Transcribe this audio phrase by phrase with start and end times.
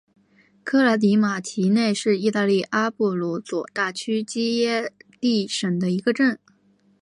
[0.63, 6.39] 科莱迪马奇内是意大利阿布鲁佐大区基耶蒂省的一个镇。